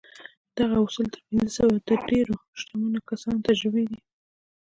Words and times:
دغه 0.57 0.75
اصول 0.85 1.07
تر 1.13 1.21
پينځه 1.27 1.51
سوه 1.57 1.73
د 1.87 1.89
ډېرو 2.09 2.35
شتمنو 2.59 2.99
کسانو 3.09 3.45
تجربې 3.47 3.85
دي. 3.91 3.99